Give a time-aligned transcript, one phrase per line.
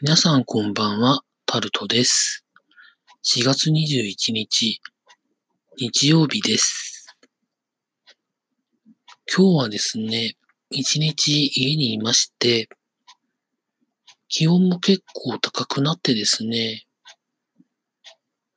[0.00, 2.44] 皆さんこんばんは、タルトです。
[3.24, 4.80] 4月21日、
[5.76, 7.16] 日曜日です。
[9.36, 10.36] 今日はですね、
[10.70, 12.68] 一日家にいまして、
[14.28, 16.86] 気温も結構高くなってですね、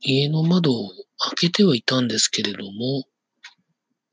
[0.00, 3.04] 家の窓を開けてはいたんですけれども、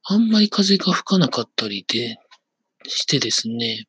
[0.03, 2.17] あんまり風が吹かなかったりで、
[2.85, 3.87] してですね、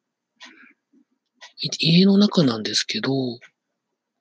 [1.79, 3.13] 家の中なんですけど、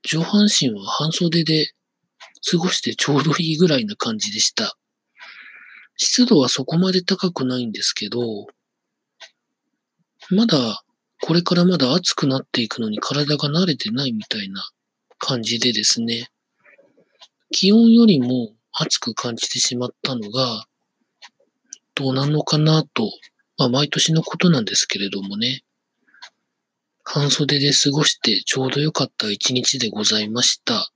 [0.04, 1.74] 上半身は半袖で
[2.50, 4.78] 過ごしてちょうどいいぐらいな感じでした。
[5.98, 8.48] 湿度はそこまで高くないんですけど、
[10.30, 10.84] まだ、
[11.22, 14.70] これからまだ暑くなっていくのに体が慣れてないみたいな
[15.20, 16.30] 感じでですね、
[17.52, 20.66] 気温よりも暑く感じてしまったのが、
[21.96, 23.10] どうなのかなと、
[23.58, 25.64] まあ毎年のことなんですけれどもね、
[27.04, 30.92] 半袖で過ごしてちょうど良かった一日でございました。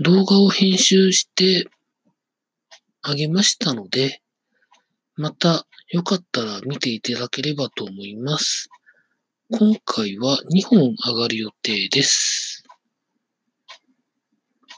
[0.00, 1.68] 動画を編集して
[3.02, 4.20] あげましたので、
[5.16, 8.70] またよかったら見ていただければと思います。
[9.50, 12.64] 今回は2本上がる予定です。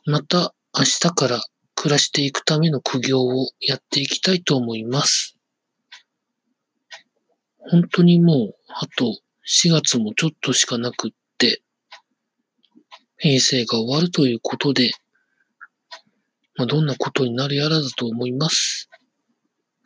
[0.04, 1.40] また明日から
[1.76, 5.33] 暮らしていくための苦行をやっていきたいと思います。
[7.70, 11.62] 本当にもう、あと4月もちょっとしかなくって、
[13.16, 14.90] 平成が終わるということで、
[16.56, 18.88] まあ、どんなことになるやらだと思います。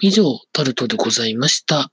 [0.00, 1.90] 以上、タルトでございました。